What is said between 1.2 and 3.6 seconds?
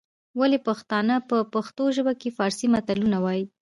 په پښتو ژبه کي فارسي مثالونه وايي؟